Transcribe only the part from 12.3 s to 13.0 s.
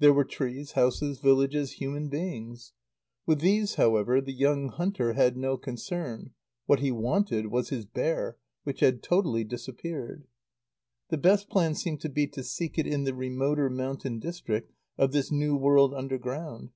seek it